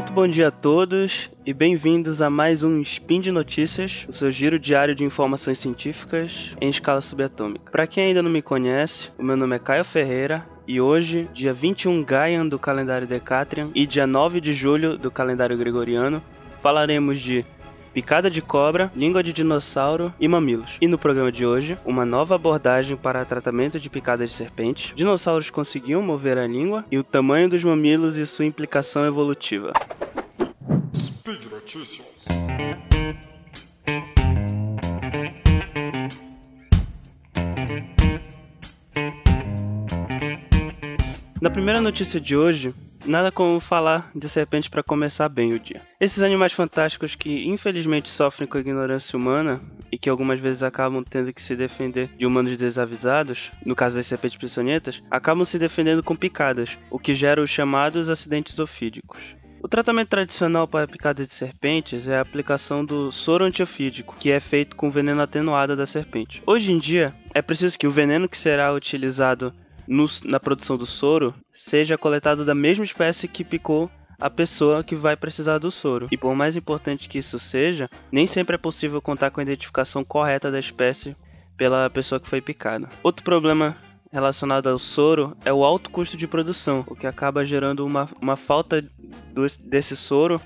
[0.00, 4.32] Muito bom dia a todos e bem-vindos a mais um Spin de Notícias, o seu
[4.32, 7.70] giro diário de informações científicas em escala subatômica.
[7.70, 11.52] Para quem ainda não me conhece, o meu nome é Caio Ferreira e hoje, dia
[11.52, 16.22] 21 Gaian do calendário Decatrian e dia 9 de julho do calendário Gregoriano,
[16.62, 17.44] falaremos de
[17.92, 20.70] picada de cobra, língua de dinossauro e mamilos.
[20.80, 24.94] E no programa de hoje, uma nova abordagem para tratamento de picada de serpente.
[24.94, 29.72] Dinossauros conseguiam mover a língua e o tamanho dos mamilos e sua implicação evolutiva.
[30.94, 32.06] Speed Notícias.
[41.40, 42.74] Na primeira notícia de hoje,
[43.06, 45.80] Nada como falar de serpente para começar bem o dia.
[45.98, 49.60] Esses animais fantásticos que infelizmente sofrem com a ignorância humana
[49.90, 54.06] e que algumas vezes acabam tendo que se defender de humanos desavisados, no caso das
[54.06, 59.18] serpentes peçonhentas, acabam se defendendo com picadas, o que gera os chamados acidentes ofídicos.
[59.62, 64.30] O tratamento tradicional para a picada de serpentes é a aplicação do soro antiofídico, que
[64.30, 66.42] é feito com veneno atenuado da serpente.
[66.46, 69.52] Hoje em dia, é preciso que o veneno que será utilizado
[69.90, 74.94] no, na produção do soro seja coletado da mesma espécie que picou a pessoa que
[74.94, 76.06] vai precisar do soro.
[76.12, 80.04] E por mais importante que isso seja, nem sempre é possível contar com a identificação
[80.04, 81.16] correta da espécie
[81.56, 82.88] pela pessoa que foi picada.
[83.02, 83.76] Outro problema
[84.12, 88.36] relacionado ao soro é o alto custo de produção, o que acaba gerando uma, uma
[88.36, 88.82] falta
[89.32, 90.40] do, desse soro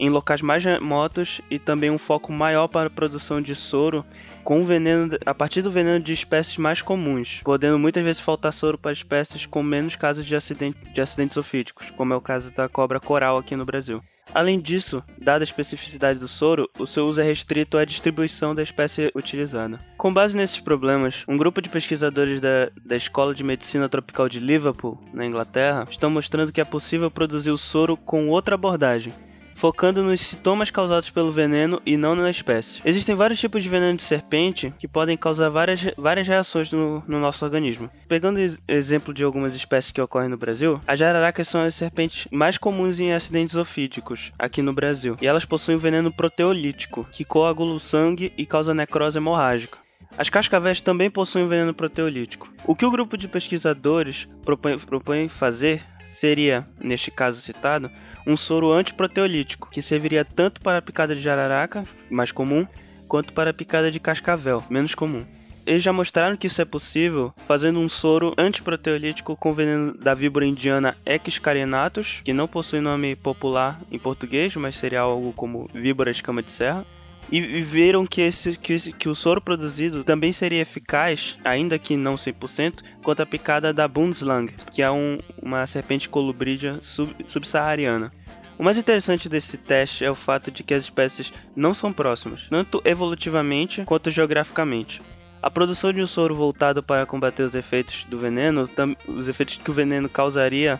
[0.00, 4.04] em locais mais remotos e também um foco maior para a produção de soro
[4.42, 8.78] com veneno a partir do veneno de espécies mais comuns, podendo muitas vezes faltar soro
[8.78, 12.66] para espécies com menos casos de, acidente, de acidentes ofídicos, como é o caso da
[12.66, 14.00] cobra coral aqui no Brasil.
[14.32, 18.62] Além disso, dada a especificidade do soro, o seu uso é restrito à distribuição da
[18.62, 19.78] espécie utilizada.
[19.98, 24.38] Com base nesses problemas, um grupo de pesquisadores da, da Escola de Medicina Tropical de
[24.38, 29.12] Liverpool, na Inglaterra, estão mostrando que é possível produzir o soro com outra abordagem,
[29.60, 32.80] focando nos sintomas causados pelo veneno e não na espécie.
[32.82, 37.20] Existem vários tipos de veneno de serpente que podem causar várias, várias reações no, no
[37.20, 37.90] nosso organismo.
[38.08, 42.56] Pegando exemplo de algumas espécies que ocorrem no Brasil, as jararacas são as serpentes mais
[42.56, 47.74] comuns em acidentes ofídicos aqui no Brasil, e elas possuem um veneno proteolítico, que coagula
[47.74, 49.76] o sangue e causa necrose hemorrágica.
[50.16, 52.50] As cascavéis também possuem veneno proteolítico.
[52.66, 57.90] O que o grupo de pesquisadores propõe, propõe fazer seria, neste caso citado,
[58.26, 62.66] um soro antiproteolítico, que serviria tanto para a picada de jararaca, mais comum,
[63.08, 65.24] quanto para a picada de cascavel, menos comum.
[65.66, 70.46] Eles já mostraram que isso é possível fazendo um soro antiproteolítico com veneno da víbora
[70.46, 76.10] indiana Equus carinatus, que não possui nome popular em português, mas seria algo como víbora
[76.10, 76.86] escama de serra
[77.30, 81.96] e viram que, esse, que, esse, que o soro produzido também seria eficaz, ainda que
[81.96, 88.12] não 100%, contra a picada da Bundslang, que é um, uma serpente colubrídea sub, subsaariana.
[88.58, 92.46] O mais interessante desse teste é o fato de que as espécies não são próximas,
[92.50, 95.00] tanto evolutivamente quanto geograficamente.
[95.42, 98.68] A produção de um soro voltado para combater os efeitos do veneno,
[99.08, 100.78] os efeitos que o veneno causaria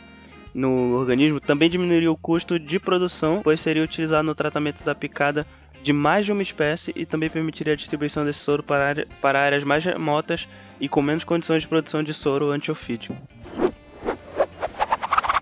[0.52, 5.46] no organismo, também diminuiria o custo de produção, pois seria utilizado no tratamento da picada
[5.82, 9.40] de mais de uma espécie e também permitiria a distribuição desse soro para, área, para
[9.40, 10.48] áreas mais remotas
[10.80, 13.16] e com menos condições de produção de soro antiofídico.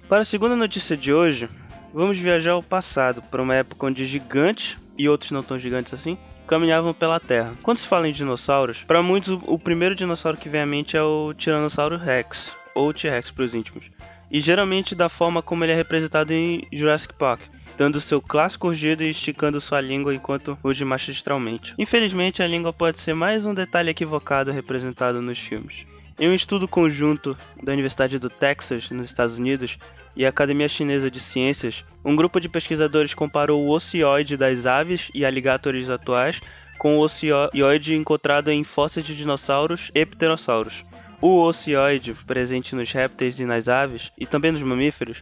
[0.09, 1.48] Para a segunda notícia de hoje,
[1.93, 6.16] vamos viajar ao passado, para uma época onde gigantes, e outros não tão gigantes assim,
[6.47, 7.53] caminhavam pela Terra.
[7.62, 11.03] Quando se fala em dinossauros, para muitos o primeiro dinossauro que vem à mente é
[11.03, 13.84] o Tiranossauro Rex, ou T-Rex para os íntimos,
[14.31, 17.43] e geralmente da forma como ele é representado em Jurassic Park,
[17.78, 21.72] dando seu clássico rugido e esticando sua língua enquanto ruge magistralmente.
[21.78, 25.87] Infelizmente, a língua pode ser mais um detalhe equivocado representado nos filmes.
[26.19, 29.78] Em um estudo conjunto da Universidade do Texas, nos Estados Unidos,
[30.16, 35.09] e a Academia Chinesa de Ciências, um grupo de pesquisadores comparou o ocioide das aves
[35.15, 36.41] e alligators atuais
[36.77, 40.84] com o ocioide encontrado em fósseis de dinossauros e pterossauros.
[41.21, 45.19] O ocioide, presente nos répteis e nas aves, e também nos mamíferos,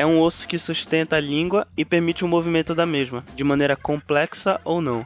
[0.00, 3.76] é um osso que sustenta a língua e permite o movimento da mesma, de maneira
[3.76, 5.04] complexa ou não.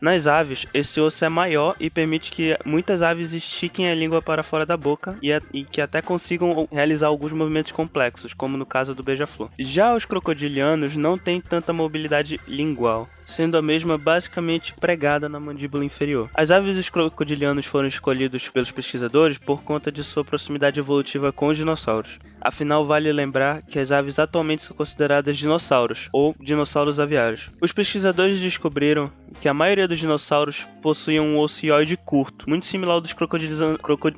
[0.00, 4.42] Nas aves, esse osso é maior e permite que muitas aves estiquem a língua para
[4.42, 8.96] fora da boca e, e que até consigam realizar alguns movimentos complexos, como no caso
[8.96, 9.48] do beija-flor.
[9.60, 15.84] Já os crocodilianos não têm tanta mobilidade lingual, sendo a mesma basicamente pregada na mandíbula
[15.84, 16.30] inferior.
[16.34, 21.48] As aves dos crocodilianos foram escolhidos pelos pesquisadores por conta de sua proximidade evolutiva com
[21.48, 22.18] os dinossauros.
[22.40, 27.48] Afinal, vale lembrar que as aves atualmente são consideradas dinossauros, ou dinossauros aviários.
[27.60, 33.00] Os pesquisadores descobriram que a maioria dos dinossauros possuía um ocioide curto, muito similar ao
[33.00, 33.14] dos,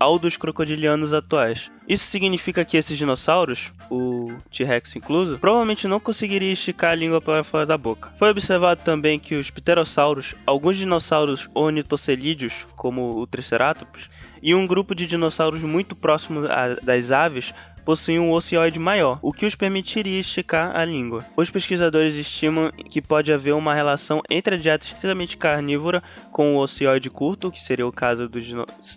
[0.01, 6.53] ao dos crocodilianos atuais Isso significa que esses dinossauros, o T-Rex incluso, provavelmente não conseguiria
[6.53, 8.11] esticar a língua para fora da boca.
[8.19, 14.09] Foi observado também que os pterossauros, alguns dinossauros ornitocelídeos, como o Triceratops,
[14.43, 16.43] e um grupo de dinossauros muito próximo
[16.83, 17.53] das aves
[17.85, 21.25] possuem um ocioide maior, o que os permitiria esticar a língua.
[21.37, 26.03] Os pesquisadores estimam que pode haver uma relação entre a dieta extremamente carnívora
[26.33, 28.31] com o ocioide curto, que seria o caso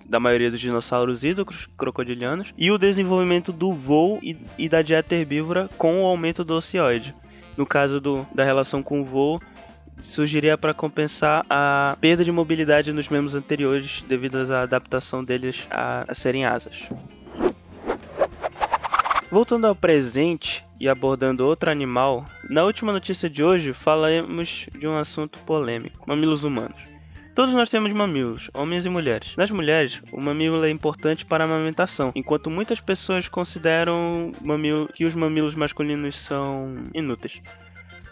[0.06, 1.22] da maioria dos dinossauros
[1.78, 6.56] crocodilianos, e o desenvolvimento do voo e, e da dieta herbívora com o aumento do
[6.56, 7.14] ocioide.
[7.56, 9.42] No caso do, da relação com o voo,
[10.04, 16.06] surgiria para compensar a perda de mobilidade nos membros anteriores devido à adaptação deles a,
[16.08, 16.88] a serem asas.
[19.30, 24.98] Voltando ao presente e abordando outro animal, na última notícia de hoje falaremos de um
[24.98, 26.78] assunto polêmico: mamilos humanos.
[27.36, 29.36] Todos nós temos mamilos, homens e mulheres.
[29.36, 34.32] Nas mulheres, o mamilo é importante para a amamentação, enquanto muitas pessoas consideram
[34.96, 37.40] que os mamilos masculinos são inúteis.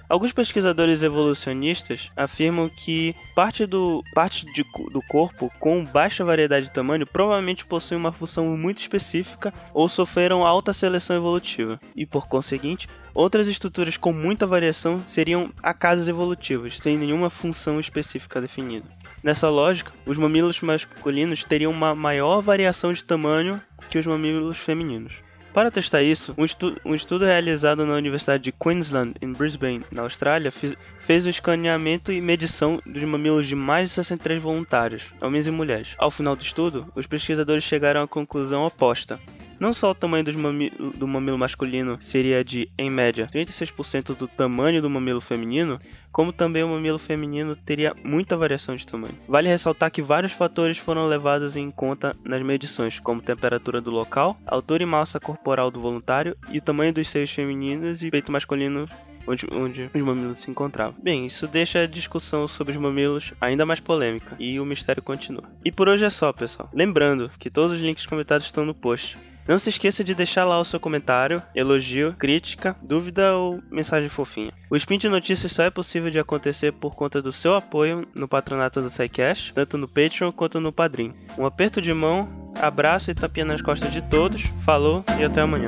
[0.08, 6.74] Alguns pesquisadores evolucionistas afirmam que parte do, parte de, do corpo com baixa variedade de
[6.74, 12.88] tamanho provavelmente possui uma função muito específica ou sofreram alta seleção evolutiva, e por conseguinte,
[13.16, 18.86] outras estruturas com muita variação seriam acasos evolutivos, sem nenhuma função específica definida.
[19.24, 23.60] Nessa lógica, os mamilos masculinos teriam uma maior variação de tamanho
[23.90, 25.25] que os mamilos femininos.
[25.56, 30.02] Para testar isso, um, estu um, estudo realizado na Universidade de Queensland, em Brisbane, na
[30.02, 35.52] Austrália, fez o escaneamento e medição dos mamilos de mais de 63 voluntários, homens e
[35.52, 35.96] mulheres.
[35.98, 39.18] Ao final do estudo, os pesquisadores chegaram à conclusão oposta.
[39.60, 44.82] Não só o tamanho mami do mamilo masculino seria de, em média, 36% do tamanho
[44.82, 45.80] do mamilo feminino,
[46.12, 49.18] como também o mamilo feminino teria muita variação de tamanho.
[49.28, 54.38] Vale ressaltar que vários fatores foram levados em conta nas medições, como temperatura do local,
[54.46, 58.88] altura e massa corporal do voluntário e o tamanho dos seios femininos e peito masculino
[59.28, 60.94] Onde, onde, os mamilos se encontravam.
[61.02, 65.44] Bem, isso deixa a discussão sobre os mamilos ainda mais polêmica e o mistério continua.
[65.64, 66.70] E por hoje é só, pessoal.
[66.72, 69.18] Lembrando que todos os links comentados estão no post.
[69.48, 74.52] Não se esqueça de deixar lá o seu comentário, elogio, crítica, dúvida ou mensagem fofinha.
[74.70, 78.28] O Spin de Notícias só é possível de acontecer por conta do seu apoio no
[78.28, 81.14] patronato do SciCast, tanto no Patreon quanto no Padrim.
[81.38, 82.28] Um aperto de mão,
[82.60, 85.68] abraço e tapinha nas costas de todos, falou e até amanhã.